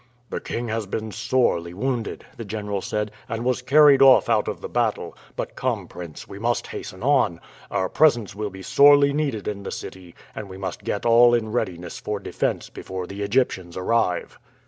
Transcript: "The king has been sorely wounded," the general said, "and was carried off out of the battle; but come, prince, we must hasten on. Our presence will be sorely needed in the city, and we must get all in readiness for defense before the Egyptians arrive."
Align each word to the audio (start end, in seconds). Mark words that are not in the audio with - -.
"The 0.31 0.39
king 0.41 0.67
has 0.69 0.87
been 0.87 1.11
sorely 1.11 1.75
wounded," 1.75 2.25
the 2.35 2.43
general 2.43 2.81
said, 2.81 3.11
"and 3.29 3.45
was 3.45 3.61
carried 3.61 4.01
off 4.01 4.29
out 4.29 4.47
of 4.47 4.59
the 4.59 4.67
battle; 4.67 5.15
but 5.35 5.55
come, 5.55 5.87
prince, 5.87 6.27
we 6.27 6.39
must 6.39 6.65
hasten 6.65 7.03
on. 7.03 7.39
Our 7.69 7.87
presence 7.87 8.33
will 8.33 8.49
be 8.49 8.63
sorely 8.63 9.13
needed 9.13 9.47
in 9.47 9.61
the 9.61 9.69
city, 9.71 10.15
and 10.35 10.49
we 10.49 10.57
must 10.57 10.83
get 10.83 11.05
all 11.05 11.35
in 11.35 11.51
readiness 11.51 11.99
for 11.99 12.19
defense 12.19 12.67
before 12.67 13.05
the 13.05 13.21
Egyptians 13.21 13.77
arrive." 13.77 14.39